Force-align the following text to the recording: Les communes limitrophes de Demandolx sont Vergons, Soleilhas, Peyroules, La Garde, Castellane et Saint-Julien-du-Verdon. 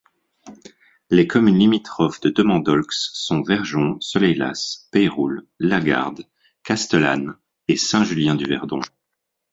Les 1.11 1.27
communes 1.27 1.59
limitrophes 1.59 2.19
de 2.21 2.29
Demandolx 2.31 3.11
sont 3.13 3.43
Vergons, 3.43 3.97
Soleilhas, 3.99 4.87
Peyroules, 4.91 5.45
La 5.59 5.79
Garde, 5.79 6.25
Castellane 6.63 7.35
et 7.67 7.77
Saint-Julien-du-Verdon. 7.77 8.79